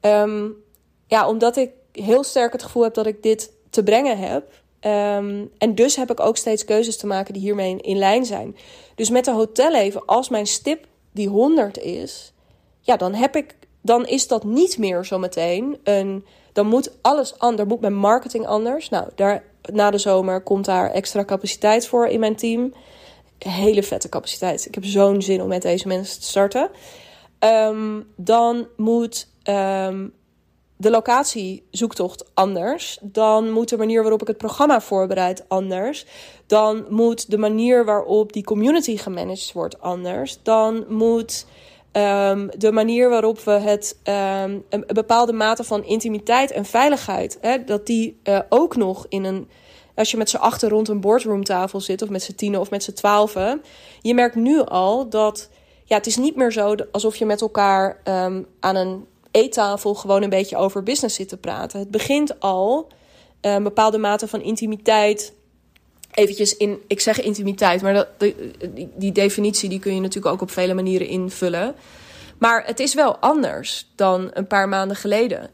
[0.00, 0.54] Um,
[1.06, 4.52] ja, omdat ik heel sterk het gevoel heb dat ik dit te brengen heb.
[4.80, 8.56] Um, en dus heb ik ook steeds keuzes te maken die hiermee in, lijn zijn.
[8.94, 12.32] Dus met de hotelleven, als mijn stip die 100 is,
[12.80, 16.24] ja, dan heb ik dan is dat niet meer zometeen een.
[16.52, 18.88] Dan moet alles anders, moet mijn marketing anders.
[18.88, 22.74] Nou, daar, na de zomer komt daar extra capaciteit voor in mijn team.
[23.38, 24.66] Hele vette capaciteit.
[24.66, 26.70] Ik heb zo'n zin om met deze mensen te starten.
[27.44, 30.12] Um, dan moet um,
[30.76, 32.98] de locatiezoektocht anders.
[33.02, 36.06] Dan moet de manier waarop ik het programma voorbereid anders.
[36.46, 40.38] Dan moet de manier waarop die community gemanaged wordt anders.
[40.42, 41.46] Dan moet
[41.92, 47.64] Um, de manier waarop we het um, een, bepaalde mate van intimiteit en veiligheid, hè,
[47.64, 49.48] dat die uh, ook nog in een.
[49.94, 52.82] Als je met z'n achter rond een boardroomtafel zit, of met z'n tienen of met
[52.82, 53.62] z'n twaalfen.
[54.00, 55.48] Je merkt nu al dat.
[55.84, 58.00] Ja, het is niet meer zo alsof je met elkaar
[58.60, 61.78] aan een eettafel gewoon een beetje over business zit te praten.
[61.78, 62.88] Het begint al
[63.42, 65.32] uh, een bepaalde mate van intimiteit
[66.10, 68.08] eventjes in, ik zeg intimiteit, maar dat,
[68.96, 71.74] die, definitie die kun je natuurlijk ook op vele manieren invullen.
[72.38, 75.50] Maar het is wel anders dan een paar maanden geleden.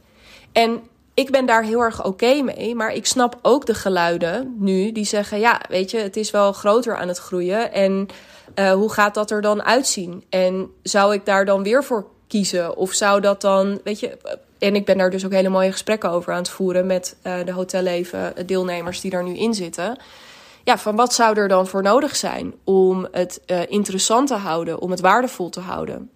[0.53, 0.81] En
[1.15, 5.05] ik ben daar heel erg oké mee, maar ik snap ook de geluiden nu die
[5.05, 7.73] zeggen: ja, weet je, het is wel groter aan het groeien.
[7.73, 8.07] En
[8.55, 10.25] uh, hoe gaat dat er dan uitzien?
[10.29, 12.77] En zou ik daar dan weer voor kiezen?
[12.77, 14.19] Of zou dat dan, weet je.
[14.59, 17.35] En ik ben daar dus ook hele mooie gesprekken over aan het voeren met uh,
[17.45, 19.99] de hotelleven deelnemers die daar nu in zitten
[20.67, 24.81] ja, van wat zou er dan voor nodig zijn om het uh, interessant te houden,
[24.81, 26.11] om het waardevol te houden?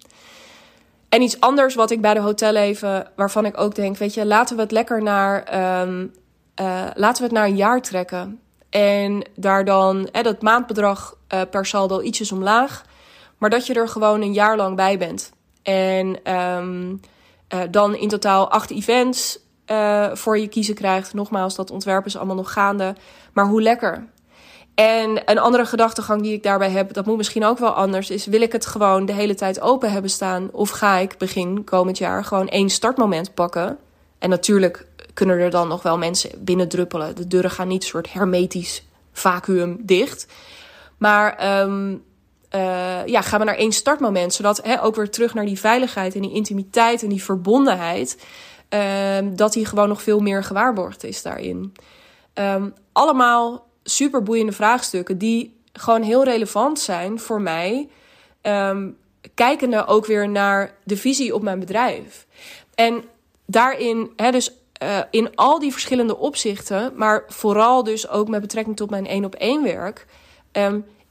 [1.09, 4.55] En iets anders wat ik bij de hotelleven, waarvan ik ook denk, weet je, laten
[4.55, 6.07] we het lekker naar, ehm,
[6.55, 8.39] eh, laten we het naar een jaar trekken.
[8.69, 11.17] En daar dan hè, dat maandbedrag
[11.49, 12.85] per saldo ietsjes omlaag.
[13.37, 15.31] Maar dat je er gewoon een jaar lang bij bent.
[15.63, 16.99] En um,
[17.53, 21.13] uh, dan in totaal acht events uh, voor je kiezen krijgt.
[21.13, 22.95] Nogmaals, dat ontwerp is allemaal nog gaande.
[23.33, 24.07] Maar hoe lekker.
[24.75, 28.25] En een andere gedachtegang die ik daarbij heb, dat moet misschien ook wel anders, is:
[28.25, 30.49] wil ik het gewoon de hele tijd open hebben staan?
[30.51, 33.77] Of ga ik begin komend jaar gewoon één startmoment pakken?
[34.19, 37.15] En natuurlijk kunnen er dan nog wel mensen binnendruppelen.
[37.15, 40.27] De deuren gaan niet een soort hermetisch vacuüm dicht.
[40.97, 42.03] Maar um,
[42.55, 44.33] uh, ja, gaan we naar één startmoment.
[44.33, 48.25] Zodat hè, ook weer terug naar die veiligheid en die intimiteit en die verbondenheid.
[49.17, 51.73] Um, dat die gewoon nog veel meer gewaarborgd is daarin.
[52.33, 57.89] Um, allemaal super boeiende vraagstukken die gewoon heel relevant zijn voor mij.
[58.41, 58.97] Um,
[59.33, 62.25] kijkende ook weer naar de visie op mijn bedrijf.
[62.75, 63.03] En
[63.45, 64.51] daarin, hè, dus
[64.83, 69.25] uh, in al die verschillende opzichten, maar vooral dus ook met betrekking tot mijn één
[69.25, 70.05] op één werk.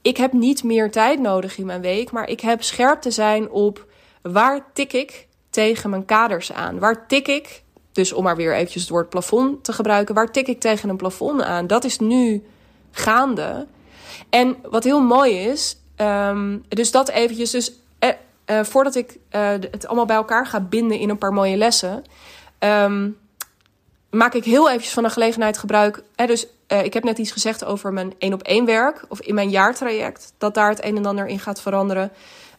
[0.01, 3.49] Ik heb niet meer tijd nodig in mijn week, maar ik heb scherp te zijn
[3.49, 3.85] op
[4.21, 6.79] waar tik ik tegen mijn kaders aan?
[6.79, 10.47] Waar tik ik, dus om maar weer eventjes het woord plafond te gebruiken, waar tik
[10.47, 11.67] ik tegen een plafond aan?
[11.67, 12.43] Dat is nu
[12.91, 13.67] gaande.
[14.29, 18.09] En wat heel mooi is, um, dus dat eventjes, dus eh,
[18.45, 22.03] uh, voordat ik uh, het allemaal bij elkaar ga binden in een paar mooie lessen,
[22.59, 23.17] um,
[24.09, 26.03] maak ik heel eventjes van de gelegenheid gebruik.
[26.15, 29.35] Dus uh, ik heb net iets gezegd over mijn één op één werk of in
[29.35, 32.11] mijn jaartraject, dat daar het een en ander in gaat veranderen.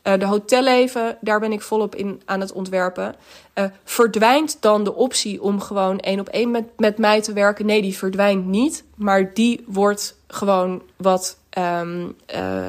[0.03, 3.15] Uh, de hotelleven, daar ben ik volop in aan het ontwerpen.
[3.55, 7.67] Uh, verdwijnt dan de optie om gewoon één op één met, met mij te werken?
[7.67, 8.85] Nee, die verdwijnt niet.
[8.95, 11.37] Maar die wordt gewoon wat.
[11.59, 12.69] Uh,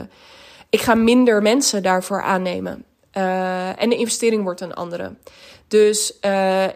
[0.69, 2.83] ik ga minder mensen daarvoor aannemen.
[3.77, 5.13] en de investering wordt een andere.
[5.67, 6.19] Dus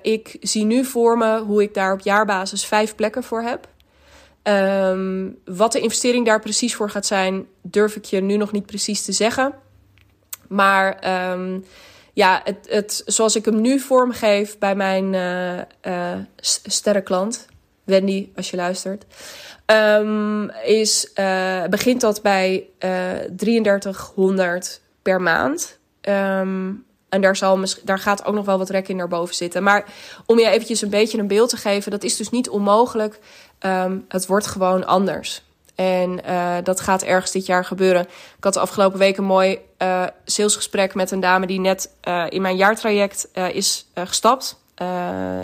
[0.02, 3.68] ik zie nu voor me hoe ik daar op jaarbasis vijf plekken voor heb.
[4.48, 8.66] Um, wat de investering daar precies voor gaat zijn, durf ik je nu nog niet
[8.66, 9.54] precies te zeggen.
[10.48, 11.66] Maar um,
[12.14, 15.58] ja, het, het, zoals ik hem nu vormgeef bij mijn uh,
[15.94, 17.46] uh, sterrenklant,
[17.84, 19.06] Wendy, als je luistert,
[19.66, 22.68] um, is, uh, begint dat bij
[23.36, 25.80] 3300 per maand.
[27.10, 29.64] En daar, zal, daar gaat ook nog wel wat rek in naar boven zitten.
[29.64, 29.86] Maar
[30.26, 33.20] om je eventjes een beetje een beeld te geven, dat is dus niet onmogelijk.
[33.60, 35.42] Um, het wordt gewoon anders.
[35.76, 38.02] En uh, dat gaat ergens dit jaar gebeuren.
[38.38, 42.26] Ik had de afgelopen week een mooi uh, salesgesprek met een dame die net uh,
[42.30, 44.60] in mijn jaartraject is gestapt.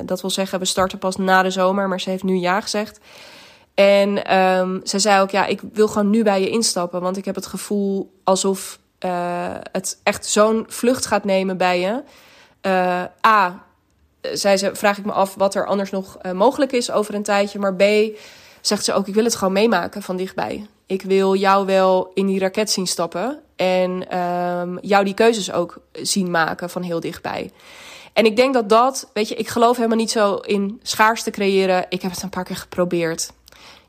[0.06, 2.99] dat wil zeggen, we starten pas na de zomer, maar ze heeft nu ja gezegd.
[3.73, 7.02] En um, ze zei ook, ja, ik wil gewoon nu bij je instappen.
[7.02, 8.80] Want ik heb het gevoel alsof
[9.71, 12.04] het echt zo'n vlucht gaat nemen bij je.
[13.28, 13.63] A,
[14.33, 17.59] zei ze, vraag ik me af wat er anders nog mogelijk is over een tijdje.
[17.59, 17.83] Maar B,
[18.65, 20.67] zegt ze ook: Ik wil het gewoon meemaken van dichtbij.
[20.86, 23.39] Ik wil jou wel in die raket zien stappen.
[23.55, 27.51] En um, jou die keuzes ook zien maken van heel dichtbij.
[28.13, 31.86] En ik denk dat dat, weet je, ik geloof helemaal niet zo in schaarste creëren.
[31.89, 33.31] Ik heb het een paar keer geprobeerd.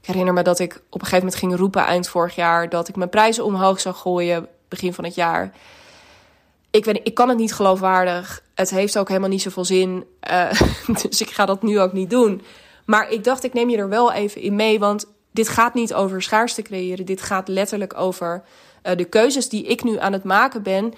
[0.00, 2.88] Ik herinner me dat ik op een gegeven moment ging roepen eind vorig jaar dat
[2.88, 5.52] ik mijn prijzen omhoog zou gooien begin van het jaar.
[6.74, 8.42] Ik, weet, ik kan het niet geloofwaardig.
[8.54, 10.04] Het heeft ook helemaal niet zoveel zin.
[10.30, 10.50] Uh,
[11.02, 12.42] dus ik ga dat nu ook niet doen.
[12.86, 14.78] Maar ik dacht, ik neem je er wel even in mee.
[14.78, 17.06] Want dit gaat niet over schaarste creëren.
[17.06, 18.42] Dit gaat letterlijk over
[18.82, 20.92] uh, de keuzes die ik nu aan het maken ben.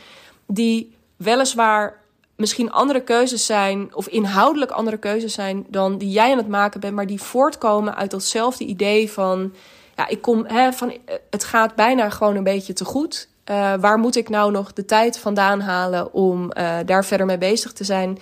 [0.46, 2.00] Die weliswaar
[2.36, 6.80] misschien andere keuzes zijn, of inhoudelijk andere keuzes zijn dan die jij aan het maken
[6.80, 9.54] bent, maar die voortkomen uit datzelfde idee van,
[9.96, 10.96] ja, ik kom, hè, van,
[11.30, 13.28] het gaat bijna gewoon een beetje te goed.
[13.50, 17.38] Uh, waar moet ik nou nog de tijd vandaan halen om uh, daar verder mee
[17.38, 18.18] bezig te zijn?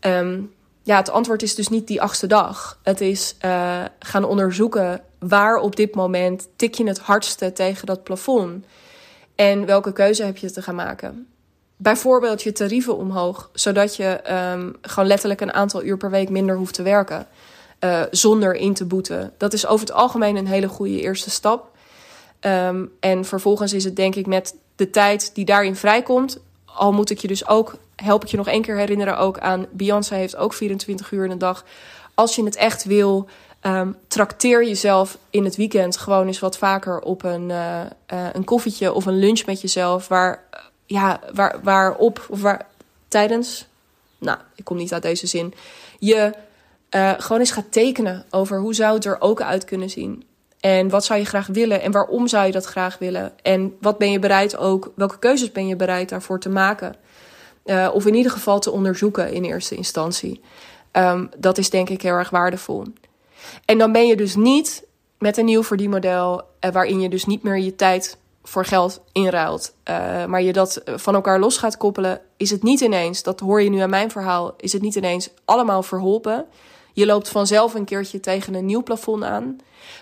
[0.00, 2.78] Um, ja, het antwoord is dus niet die achtste dag.
[2.82, 8.02] Het is uh, gaan onderzoeken waar op dit moment tik je het hardste tegen dat
[8.02, 8.64] plafond.
[9.34, 11.26] En welke keuze heb je te gaan maken.
[11.76, 14.20] Bijvoorbeeld je tarieven omhoog, zodat je
[14.52, 17.26] um, gewoon letterlijk een aantal uur per week minder hoeft te werken.
[18.10, 19.32] Zonder in te boeten.
[19.36, 21.69] Dat is over het algemeen een hele goede eerste stap.
[22.40, 26.38] Um, en vervolgens is het denk ik met de tijd die daarin vrijkomt.
[26.64, 29.66] Al moet ik je dus ook help ik je nog één keer herinneren ook aan
[29.70, 31.64] Beyoncé heeft ook 24 uur in de dag.
[32.14, 33.28] Als je het echt wil,
[33.62, 37.80] um, trakteer jezelf in het weekend gewoon eens wat vaker op een, uh,
[38.12, 40.08] uh, een koffietje of een lunch met jezelf.
[40.08, 42.66] Waar, uh, ja, waar, waarop of waar
[43.08, 43.66] tijdens,
[44.18, 45.54] nou, ik kom niet uit deze zin,
[45.98, 46.32] je
[47.18, 50.24] gewoon eens gaat tekenen over hoe zou het er ook uit kunnen zien.
[50.60, 53.32] En wat zou je graag willen en waarom zou je dat graag willen?
[53.42, 56.96] En wat ben je bereid ook, welke keuzes ben je bereid daarvoor te maken?
[57.64, 60.40] Uh, of in ieder geval te onderzoeken in eerste instantie.
[60.92, 62.84] Um, dat is denk ik heel erg waardevol.
[63.64, 64.84] En dan ben je dus niet
[65.18, 69.74] met een nieuw verdienmodel, uh, waarin je dus niet meer je tijd voor geld inruilt,
[69.90, 73.62] uh, maar je dat van elkaar los gaat koppelen, is het niet ineens, dat hoor
[73.62, 76.46] je nu aan mijn verhaal, is het niet ineens allemaal verholpen.
[76.92, 79.58] Je loopt vanzelf een keertje tegen een nieuw plafond aan.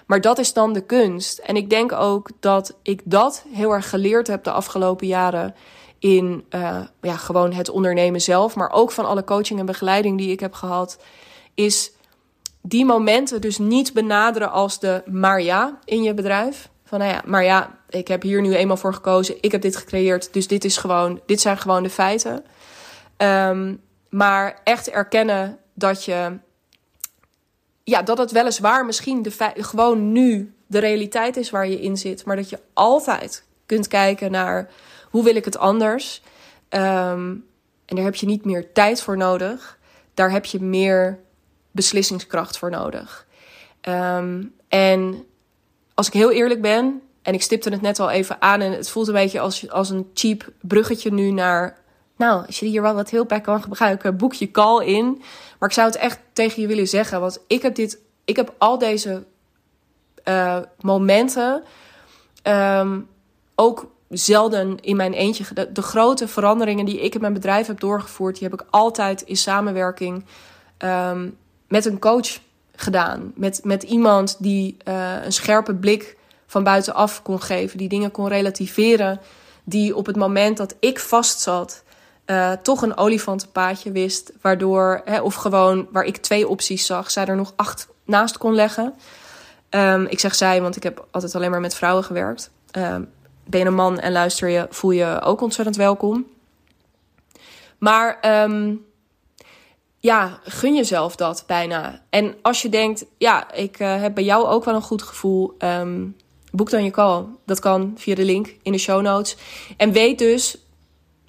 [0.06, 1.38] Maar dat is dan de kunst.
[1.38, 5.54] En ik denk ook dat ik dat heel erg geleerd heb de afgelopen jaren
[5.98, 10.30] in uh, ja, gewoon het ondernemen zelf, maar ook van alle coaching en begeleiding die
[10.30, 10.98] ik heb gehad,
[11.54, 11.92] is
[12.62, 16.68] die momenten dus niet benaderen als de maar ja in je bedrijf.
[16.84, 19.76] Van nou ja, maar ja, ik heb hier nu eenmaal voor gekozen, ik heb dit
[19.76, 22.44] gecreëerd, dus dit, is gewoon, dit zijn gewoon de feiten.
[23.16, 26.38] Um, maar echt erkennen dat je,
[27.88, 32.24] ja, dat het weliswaar misschien de gewoon nu de realiteit is waar je in zit,
[32.24, 34.70] maar dat je altijd kunt kijken naar
[35.10, 36.22] hoe wil ik het anders?
[36.70, 37.46] Um,
[37.84, 39.78] en daar heb je niet meer tijd voor nodig.
[40.14, 41.18] Daar heb je meer
[41.70, 43.26] beslissingskracht voor nodig.
[43.88, 45.24] Um, en
[45.94, 48.90] als ik heel eerlijk ben, en ik stipte het net al even aan, en het
[48.90, 51.86] voelt een beetje als, als een cheap bruggetje nu naar.
[52.18, 55.22] Nou, als je hier wel wat hulp bij kan gebruiken, boek je call in.
[55.58, 58.54] Maar ik zou het echt tegen je willen zeggen, want ik heb dit, ik heb
[58.58, 59.24] al deze
[60.24, 61.62] uh, momenten
[62.42, 63.08] um,
[63.54, 65.44] ook zelden in mijn eentje.
[65.54, 69.22] De, de, grote veranderingen die ik in mijn bedrijf heb doorgevoerd, die heb ik altijd
[69.22, 70.24] in samenwerking
[70.78, 71.36] um,
[71.68, 72.38] met een coach
[72.74, 73.32] gedaan.
[73.34, 76.16] Met, met iemand die uh, een scherpe blik
[76.46, 79.20] van buitenaf kon geven, die dingen kon relativeren,
[79.64, 81.82] die op het moment dat ik vastzat.
[82.30, 87.26] Uh, toch een olifantenpaadje wist, waardoor, hè, of gewoon waar ik twee opties zag, zij
[87.26, 88.94] er nog acht naast kon leggen.
[89.70, 92.50] Um, ik zeg zij, want ik heb altijd alleen maar met vrouwen gewerkt.
[92.72, 93.10] Um,
[93.44, 96.26] ben je een man en luister je, voel je ook ontzettend welkom.
[97.78, 98.84] Maar um,
[99.98, 102.02] ja, gun jezelf dat bijna.
[102.10, 105.56] En als je denkt, ja, ik uh, heb bij jou ook wel een goed gevoel,
[106.52, 107.24] boek dan je call.
[107.46, 109.36] Dat kan via de link in de show notes.
[109.76, 110.58] En weet dus,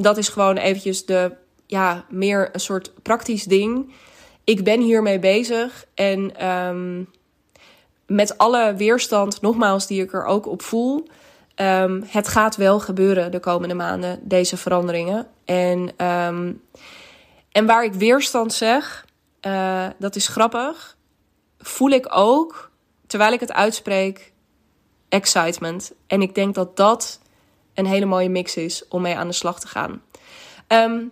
[0.01, 1.31] dat is gewoon eventjes de,
[1.65, 3.93] ja, meer een soort praktisch ding.
[4.43, 7.09] Ik ben hiermee bezig en um,
[8.07, 11.07] met alle weerstand, nogmaals, die ik er ook op voel
[11.61, 15.27] Um, het gaat wel gebeuren de komende maanden, deze veranderingen.
[15.45, 16.61] En, um,
[17.51, 19.05] en waar ik weerstand zeg,
[19.41, 20.97] uh, dat is grappig,
[21.57, 22.71] voel ik ook,
[23.07, 24.33] terwijl ik het uitspreek,
[25.09, 25.91] excitement.
[26.07, 27.19] En ik denk dat dat
[27.79, 30.01] een hele mooie mix is om mee aan de slag te gaan.
[30.67, 31.11] Um,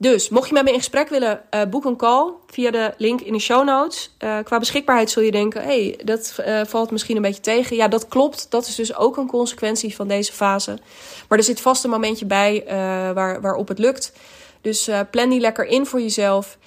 [0.00, 3.20] dus mocht je met me in gesprek willen, uh, boek een call via de link
[3.20, 4.14] in de show notes.
[4.18, 7.76] Uh, qua beschikbaarheid zul je denken, hey, dat uh, valt misschien een beetje tegen.
[7.76, 8.50] Ja, dat klopt.
[8.50, 10.78] Dat is dus ook een consequentie van deze fase.
[11.28, 12.64] Maar er zit vast een momentje bij
[13.14, 14.12] waar, waarop het lukt.
[14.60, 16.58] Dus plan die lekker in voor jezelf.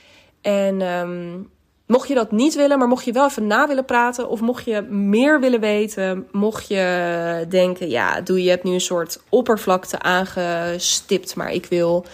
[0.42, 1.50] En um,
[1.92, 4.30] mocht je dat niet willen, maar mocht je wel even na willen praten...
[4.30, 7.90] of mocht je meer willen weten, mocht je denken...
[7.90, 12.06] ja, doe je hebt nu een soort oppervlakte aangestipt, maar ik wil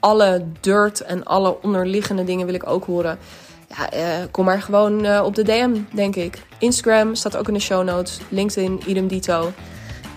[0.00, 3.18] alle dirt en alle onderliggende dingen wil ik ook horen.
[3.68, 6.42] Ja, uh, kom maar gewoon uh, op de DM, denk ik.
[6.58, 8.18] Instagram staat ook in de show notes.
[8.28, 9.52] LinkedIn, idem dito.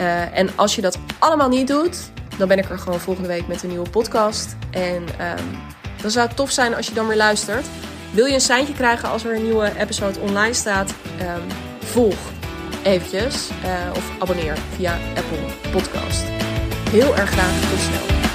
[0.02, 3.48] Uh, en als je dat allemaal niet doet, dan ben ik er gewoon volgende week
[3.48, 4.56] met een nieuwe podcast.
[4.72, 5.60] En um,
[6.02, 7.66] dan zou het tof zijn als je dan weer luistert.
[8.12, 10.94] Wil je een seintje krijgen als er een nieuwe episode online staat?
[11.22, 11.42] Um,
[11.80, 12.18] volg
[12.84, 13.50] eventjes
[13.96, 16.24] of abonneer via Apple Podcast.
[16.90, 18.29] Heel erg graag tot snel.